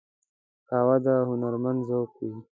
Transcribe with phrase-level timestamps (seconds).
[0.67, 2.31] قهوه د هنرمند ذوق وي